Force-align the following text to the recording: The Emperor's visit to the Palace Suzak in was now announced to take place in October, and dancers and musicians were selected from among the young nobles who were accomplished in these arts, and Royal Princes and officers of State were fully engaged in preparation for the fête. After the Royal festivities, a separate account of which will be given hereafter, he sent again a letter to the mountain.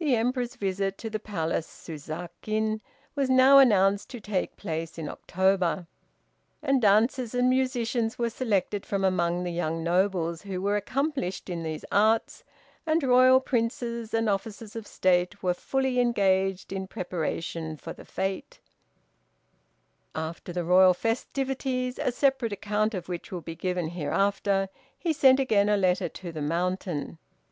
The 0.00 0.16
Emperor's 0.16 0.56
visit 0.56 0.98
to 0.98 1.08
the 1.08 1.20
Palace 1.20 1.64
Suzak 1.68 2.30
in 2.48 2.80
was 3.14 3.30
now 3.30 3.58
announced 3.58 4.10
to 4.10 4.18
take 4.18 4.56
place 4.56 4.98
in 4.98 5.08
October, 5.08 5.86
and 6.60 6.82
dancers 6.82 7.32
and 7.32 7.48
musicians 7.48 8.18
were 8.18 8.28
selected 8.28 8.84
from 8.84 9.04
among 9.04 9.44
the 9.44 9.52
young 9.52 9.84
nobles 9.84 10.42
who 10.42 10.60
were 10.60 10.74
accomplished 10.76 11.48
in 11.48 11.62
these 11.62 11.84
arts, 11.92 12.42
and 12.84 13.04
Royal 13.04 13.38
Princes 13.38 14.12
and 14.12 14.28
officers 14.28 14.74
of 14.74 14.84
State 14.84 15.44
were 15.44 15.54
fully 15.54 16.00
engaged 16.00 16.72
in 16.72 16.88
preparation 16.88 17.76
for 17.76 17.92
the 17.92 18.02
fête. 18.04 18.58
After 20.12 20.52
the 20.52 20.64
Royal 20.64 20.92
festivities, 20.92 22.00
a 22.00 22.10
separate 22.10 22.52
account 22.52 22.94
of 22.94 23.08
which 23.08 23.30
will 23.30 23.42
be 23.42 23.54
given 23.54 23.90
hereafter, 23.90 24.68
he 24.98 25.12
sent 25.12 25.38
again 25.38 25.68
a 25.68 25.76
letter 25.76 26.08
to 26.08 26.32
the 26.32 26.42
mountain. 26.42 27.18